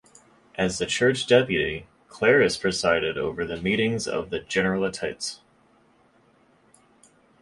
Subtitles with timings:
[0.55, 5.37] As the church deputy, Claris presided over the meetings of the "Generalitat".